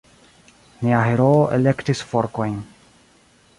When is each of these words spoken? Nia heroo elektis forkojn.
Nia 0.85 1.01
heroo 1.09 1.37
elektis 1.59 2.03
forkojn. 2.13 2.59